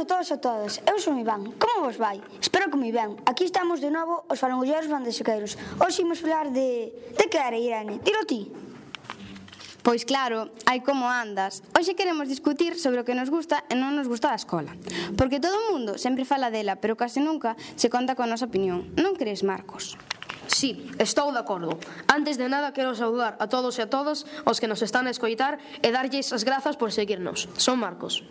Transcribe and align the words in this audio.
a 0.00 0.06
todos 0.06 0.30
e 0.30 0.34
a 0.34 0.40
todas. 0.40 0.80
Eu 0.88 0.96
son 0.96 1.20
Iván. 1.20 1.52
Como 1.60 1.84
vos 1.84 2.00
vai? 2.00 2.24
Espero 2.40 2.72
que 2.72 2.80
moi 2.80 2.88
ben. 2.88 3.20
Aquí 3.28 3.44
estamos 3.44 3.84
de 3.84 3.92
novo 3.92 4.24
os 4.32 4.40
falangulleros 4.40 4.88
bandesequeiros. 4.88 5.60
Hoxe 5.76 6.00
imos 6.00 6.24
falar 6.24 6.48
de... 6.48 6.88
De 7.12 7.28
que 7.28 7.36
era, 7.36 7.60
Irene? 7.60 8.00
Dilo 8.00 8.24
ti. 8.24 8.48
Pois 9.84 10.08
claro, 10.08 10.48
hai 10.64 10.80
como 10.80 11.04
andas. 11.04 11.60
Hoxe 11.76 11.92
queremos 11.92 12.32
discutir 12.32 12.80
sobre 12.80 13.00
o 13.00 13.04
que 13.04 13.12
nos 13.12 13.28
gusta 13.28 13.60
e 13.68 13.76
non 13.76 13.92
nos 13.92 14.08
gusta 14.08 14.32
da 14.32 14.40
escola. 14.40 14.72
Porque 15.20 15.36
todo 15.36 15.52
o 15.52 15.64
mundo 15.76 16.00
sempre 16.00 16.24
fala 16.24 16.48
dela, 16.48 16.80
pero 16.80 16.96
case 16.96 17.20
nunca 17.20 17.60
se 17.76 17.92
conta 17.92 18.16
con 18.16 18.28
a 18.28 18.32
nosa 18.32 18.48
opinión. 18.48 18.88
Non 18.96 19.20
crees, 19.20 19.44
Marcos? 19.44 20.00
Sí, 20.48 20.88
estou 20.96 21.28
de 21.28 21.44
acordo. 21.44 21.76
Antes 22.08 22.40
de 22.40 22.48
nada 22.48 22.72
quero 22.72 22.96
saudar 22.96 23.36
a 23.36 23.52
todos 23.52 23.76
e 23.76 23.84
a 23.84 23.92
todas 23.92 24.24
os 24.48 24.56
que 24.60 24.68
nos 24.68 24.80
están 24.80 25.04
a 25.04 25.12
escoitar 25.12 25.60
e 25.84 25.92
darlles 25.92 26.32
as 26.32 26.48
grazas 26.48 26.80
por 26.80 26.88
seguirnos. 26.88 27.52
Son 27.60 27.76
Marcos. 27.76 28.24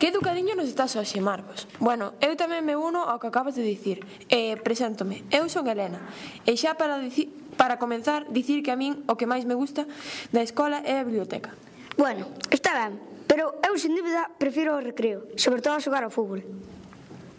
Que 0.00 0.08
educadiño 0.08 0.56
nos 0.56 0.72
estás 0.72 0.96
hoxe, 0.96 1.20
Marcos? 1.20 1.68
Bueno, 1.76 2.16
eu 2.24 2.32
tamén 2.32 2.64
me 2.64 2.72
uno 2.72 3.04
ao 3.04 3.20
que 3.20 3.28
acabas 3.28 3.52
de 3.52 3.60
dicir. 3.60 4.00
Eh, 4.32 4.56
preséntome, 4.56 5.28
eu 5.28 5.44
son 5.52 5.68
Helena. 5.68 6.00
E 6.48 6.56
xa 6.56 6.74
para, 6.80 6.96
dicir, 6.96 7.28
para 7.60 7.76
comenzar, 7.76 8.24
dicir 8.32 8.64
que 8.64 8.72
a 8.72 8.80
min 8.80 9.04
o 9.04 9.20
que 9.20 9.28
máis 9.28 9.44
me 9.44 9.52
gusta 9.52 9.84
da 10.32 10.40
escola 10.40 10.80
é 10.88 10.98
a 10.98 11.04
biblioteca. 11.04 11.52
Bueno, 12.00 12.32
está 12.48 12.72
ben, 12.72 12.96
pero 13.28 13.60
eu 13.60 13.76
sin 13.76 13.92
dúbida 13.92 14.32
prefiro 14.40 14.72
o 14.72 14.80
recreo, 14.80 15.28
sobre 15.36 15.60
todo 15.60 15.76
a 15.76 15.84
xogar 15.84 16.00
ao 16.00 16.08
fútbol. 16.08 16.40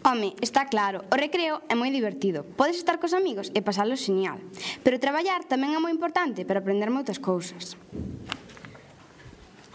Home, 0.06 0.34
está 0.42 0.66
claro, 0.66 1.06
o 1.10 1.16
recreo 1.18 1.62
é 1.70 1.73
moi 1.73 1.90
divertido. 1.90 2.42
Podes 2.45 2.78
estar 2.78 2.98
cos 2.98 3.14
amigos 3.18 3.50
e 3.54 3.66
pasalo 3.66 3.94
genial. 3.94 4.38
Pero 4.82 5.02
traballar 5.02 5.45
tamén 5.45 5.73
é 5.73 5.80
moi 5.82 5.90
importante 5.90 6.45
para 6.45 6.62
aprender 6.62 6.94
moitas 6.94 7.18
cousas. 7.18 7.78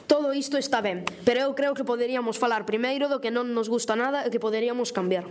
Todo 0.07 0.31
isto 0.33 0.55
está 0.55 0.79
ben, 0.81 1.03
pero 1.27 1.43
eu 1.43 1.59
creo 1.59 1.75
que 1.75 1.83
poderíamos 1.83 2.39
falar 2.39 2.63
primeiro 2.63 3.11
do 3.11 3.19
que 3.19 3.35
non 3.35 3.51
nos 3.51 3.67
gusta 3.67 3.99
nada 3.99 4.23
e 4.23 4.31
que 4.31 4.39
poderíamos 4.39 4.95
cambiar. 4.95 5.27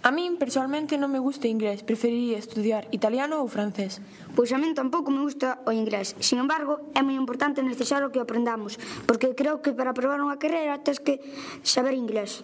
A 0.00 0.10
min, 0.10 0.40
personalmente, 0.40 0.96
non 0.96 1.12
me 1.12 1.20
gusta 1.20 1.44
o 1.44 1.52
inglés. 1.52 1.84
Preferiría 1.84 2.40
estudiar 2.40 2.88
italiano 2.88 3.44
ou 3.44 3.52
francés. 3.52 4.00
Pois 4.32 4.48
a 4.48 4.56
min 4.56 4.72
tampouco 4.72 5.12
me 5.12 5.20
gusta 5.20 5.60
o 5.68 5.76
inglés. 5.76 6.16
Sin 6.24 6.40
embargo, 6.40 6.80
é 6.96 7.04
moi 7.04 7.14
importante 7.14 7.60
e 7.60 7.68
necesario 7.68 8.08
que 8.08 8.16
aprendamos, 8.16 8.80
porque 9.04 9.36
creo 9.36 9.60
que 9.60 9.76
para 9.76 9.92
aprobar 9.92 10.16
unha 10.18 10.40
carreira 10.40 10.80
tens 10.80 11.04
que 11.04 11.20
saber 11.60 11.92
inglés. 11.92 12.40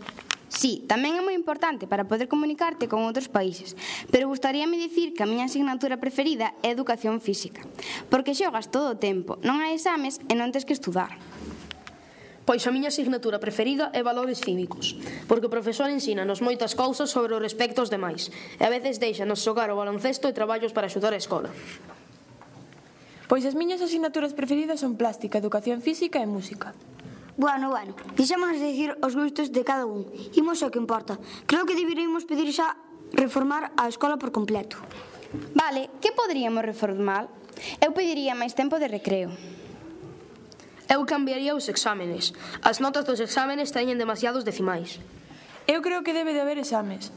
Sí, 0.47 0.87
tamén 0.87 1.19
é 1.19 1.23
moi 1.23 1.35
importante 1.35 1.91
para 1.91 2.07
poder 2.07 2.31
comunicarte 2.31 2.87
con 2.87 3.03
outros 3.03 3.27
países, 3.27 3.75
pero 4.15 4.31
gustaríame 4.31 4.79
dicir 4.79 5.11
que 5.11 5.27
a 5.27 5.31
miña 5.31 5.51
asignatura 5.51 5.99
preferida 5.99 6.55
é 6.63 6.71
Educación 6.71 7.19
Física, 7.19 7.67
porque 8.07 8.37
xogas 8.37 8.71
todo 8.71 8.95
o 8.95 9.01
tempo, 9.01 9.43
non 9.43 9.59
hai 9.59 9.75
exames 9.75 10.23
e 10.31 10.39
non 10.39 10.55
tens 10.55 10.63
que 10.63 10.77
estudar. 10.77 11.19
Pois 12.47 12.63
a 12.63 12.71
miña 12.71 12.95
asignatura 12.95 13.43
preferida 13.43 13.91
é 13.91 14.07
valores 14.07 14.39
cívicos, 14.39 14.95
porque 15.27 15.51
o 15.51 15.55
profesor 15.55 15.91
ensínanos 15.91 16.39
moitas 16.39 16.79
cousas 16.79 17.11
sobre 17.11 17.35
os 17.35 17.43
respecto 17.43 17.83
aos 17.83 17.91
demais, 17.91 18.31
e 18.31 18.63
a 18.63 18.71
veces 18.71 19.03
deixanos 19.03 19.43
xogar 19.43 19.67
o 19.75 19.79
baloncesto 19.83 20.31
e 20.31 20.37
traballos 20.39 20.71
para 20.71 20.87
axudar 20.87 21.11
a 21.11 21.19
escola. 21.19 21.51
Pois 23.27 23.43
as 23.43 23.59
miñas 23.59 23.83
asignaturas 23.83 24.31
preferidas 24.31 24.79
son 24.79 24.95
plástica, 24.95 25.43
educación 25.43 25.83
física 25.83 26.23
e 26.23 26.31
música. 26.31 26.71
Bueno, 27.37 27.69
bueno, 27.69 27.95
deixámonos 28.17 28.57
de 28.57 28.73
dicir 28.73 28.97
os 29.05 29.13
gustos 29.13 29.53
de 29.53 29.61
cada 29.61 29.85
un. 29.85 30.09
Imos 30.33 30.65
ao 30.65 30.73
que 30.73 30.81
importa. 30.81 31.21
Creo 31.45 31.69
que 31.69 31.77
deberíamos 31.77 32.25
pedir 32.25 32.49
xa 32.49 32.81
reformar 33.13 33.77
a 33.77 33.93
escola 33.93 34.17
por 34.17 34.33
completo. 34.33 34.81
Vale, 35.53 35.93
que 36.01 36.17
poderíamos 36.17 36.65
reformar? 36.65 37.29
Eu 37.85 37.93
pediría 37.93 38.33
máis 38.33 38.57
tempo 38.57 38.81
de 38.81 38.89
recreo. 38.89 39.29
Eu 40.89 41.05
cambiaría 41.05 41.53
os 41.53 41.69
exámenes. 41.69 42.33
As 42.65 42.81
notas 42.81 43.05
dos 43.05 43.21
exámenes 43.21 43.69
teñen 43.69 44.01
demasiados 44.01 44.49
decimais. 44.49 44.97
Eu 45.69 45.85
creo 45.85 46.01
que 46.01 46.17
debe 46.17 46.33
de 46.33 46.41
haber 46.41 46.57
exames. 46.57 47.13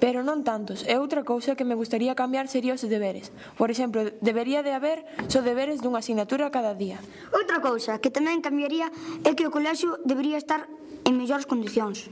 Pero 0.00 0.24
non 0.24 0.40
tantos, 0.40 0.88
e 0.88 0.96
outra 0.96 1.28
cousa 1.28 1.52
que 1.52 1.68
me 1.68 1.76
gustaría 1.76 2.16
cambiar 2.16 2.48
sería 2.48 2.72
os 2.72 2.80
deberes. 2.80 3.28
Por 3.60 3.68
exemplo, 3.68 4.08
debería 4.24 4.64
de 4.64 4.72
haber 4.72 5.04
só 5.28 5.44
deberes 5.44 5.84
dunha 5.84 6.00
asignatura 6.00 6.48
cada 6.48 6.72
día. 6.72 6.96
Outra 7.36 7.60
cousa 7.60 8.00
que 8.00 8.08
tamén 8.08 8.40
cambiaría 8.40 8.88
é 9.28 9.36
que 9.36 9.44
o 9.44 9.52
colexio 9.52 10.00
debería 10.08 10.40
estar 10.40 10.64
en 11.04 11.20
mellores 11.20 11.44
condicións. 11.44 12.08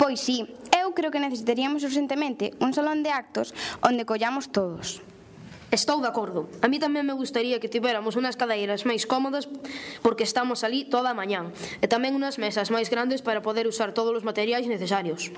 Pois 0.00 0.24
sí, 0.24 0.48
eu 0.72 0.96
creo 0.96 1.12
que 1.12 1.20
necesitaríamos 1.20 1.84
urgentemente 1.84 2.56
un 2.64 2.72
salón 2.72 3.04
de 3.04 3.12
actos 3.12 3.52
onde 3.84 4.08
collamos 4.08 4.48
todos. 4.48 5.04
Estou 5.72 6.00
de 6.00 6.08
acordo. 6.08 6.48
A 6.60 6.68
mí 6.68 6.76
tamén 6.76 7.04
me 7.04 7.16
gustaría 7.16 7.56
que 7.56 7.68
tivéramos 7.68 8.16
unhas 8.16 8.40
cadeiras 8.40 8.88
máis 8.88 9.04
cómodas 9.04 9.52
porque 10.00 10.24
estamos 10.24 10.64
ali 10.64 10.88
toda 10.88 11.12
a 11.12 11.16
mañán 11.16 11.52
e 11.80 11.88
tamén 11.88 12.16
unhas 12.16 12.40
mesas 12.40 12.72
máis 12.72 12.88
grandes 12.88 13.20
para 13.20 13.44
poder 13.44 13.68
usar 13.68 13.92
todos 13.92 14.16
os 14.16 14.24
materiais 14.24 14.64
necesarios. 14.64 15.32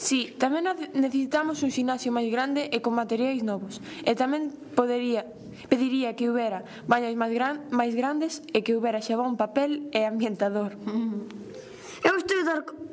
Sí, 0.00 0.32
tamén 0.40 0.64
necesitamos 0.96 1.60
un 1.60 1.68
xinaxio 1.68 2.08
máis 2.08 2.32
grande 2.32 2.72
e 2.72 2.80
con 2.80 2.96
materiais 2.96 3.44
novos. 3.44 3.84
E 4.08 4.16
tamén 4.16 4.48
podería 4.72 5.28
pediría 5.68 6.16
que 6.16 6.32
houbera 6.32 6.64
baños 6.88 7.12
máis, 7.20 7.36
gran, 7.36 7.68
máis 7.68 7.92
grandes 7.92 8.40
e 8.56 8.64
que 8.64 8.72
houbera 8.72 9.04
xabón, 9.04 9.36
papel 9.36 9.92
e 9.92 10.08
ambientador. 10.08 10.72
Mm-hmm. 10.88 12.08
Eu 12.08 12.16
estou 12.16 12.40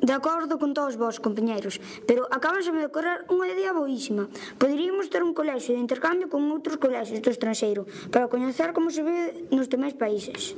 de 0.04 0.12
acordo 0.12 0.60
con 0.60 0.76
todos 0.76 1.00
vos, 1.00 1.16
compañeros, 1.16 1.80
pero 2.04 2.28
acabase 2.28 2.68
de 2.76 2.92
correr 2.92 3.24
unha 3.32 3.48
idea 3.48 3.72
boísima. 3.72 4.28
Poderíamos 4.60 5.08
ter 5.08 5.24
un 5.24 5.32
colexio 5.32 5.72
de 5.72 5.80
intercambio 5.80 6.28
con 6.28 6.44
outros 6.52 6.76
colexios 6.76 7.24
do 7.24 7.32
estranxeiro 7.32 7.88
para 8.12 8.28
coñecer 8.28 8.76
como 8.76 8.92
se 8.92 9.00
vive 9.00 9.48
nos 9.48 9.72
demais 9.72 9.96
países. 9.96 10.52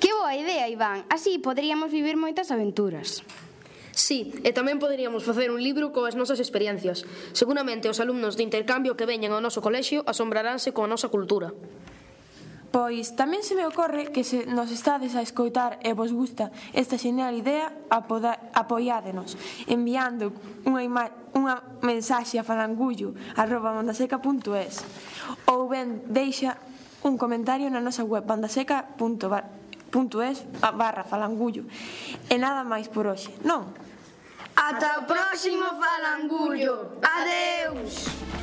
Que 0.00 0.08
boa 0.16 0.32
idea, 0.32 0.72
Iván. 0.72 1.04
Así 1.12 1.36
poderíamos 1.36 1.92
vivir 1.92 2.16
moitas 2.16 2.48
aventuras. 2.48 3.20
Sí, 3.96 4.28
e 4.44 4.52
tamén 4.52 4.76
poderíamos 4.76 5.24
facer 5.24 5.48
un 5.48 5.64
libro 5.64 5.88
coas 5.88 6.20
nosas 6.20 6.36
experiencias. 6.36 7.08
Seguramente 7.32 7.88
os 7.88 7.96
alumnos 7.96 8.36
de 8.36 8.44
intercambio 8.44 8.92
que 8.92 9.08
veñen 9.08 9.32
ao 9.32 9.40
noso 9.40 9.64
colexio 9.64 10.04
asombraránse 10.04 10.76
coa 10.76 10.84
nosa 10.84 11.08
cultura. 11.08 11.56
Pois 12.68 13.16
tamén 13.16 13.40
se 13.40 13.56
me 13.56 13.64
ocorre 13.64 14.12
que 14.12 14.20
se 14.20 14.44
nos 14.44 14.68
estades 14.68 15.16
a 15.16 15.24
escoitar 15.24 15.80
e 15.80 15.96
vos 15.96 16.12
gusta 16.12 16.52
esta 16.76 17.00
genial 17.00 17.40
idea, 17.40 17.72
apoda, 17.88 18.36
apoiádenos 18.52 19.32
enviando 19.64 20.28
unha, 20.68 20.84
ima, 20.84 21.08
unha 21.32 21.64
mensaxe 21.80 22.36
a 22.36 22.44
farangullo 22.44 23.16
arroba 23.32 23.72
bandaseca.es 23.72 24.84
ou 25.48 25.72
ben 25.72 26.04
deixa 26.04 26.60
un 27.00 27.16
comentario 27.16 27.72
na 27.72 27.80
nosa 27.80 28.04
web 28.04 28.28
bandaseca.es 28.28 30.36
barra 30.76 31.08
falangullo. 31.08 31.64
E 32.28 32.36
nada 32.36 32.60
máis 32.60 32.92
por 32.92 33.08
hoxe, 33.08 33.32
non? 33.40 33.85
Ata 34.68 34.98
o 34.98 35.02
próximo 35.04 35.64
falangullo. 35.80 36.90
Adeus! 37.00 38.35